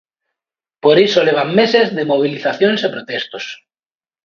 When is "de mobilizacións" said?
1.97-2.79